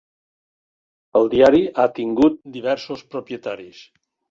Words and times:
El 1.19 1.29
diari 1.35 1.61
ha 1.77 1.87
tingut 1.99 2.41
diversos 2.57 3.07
propietaris. 3.15 3.87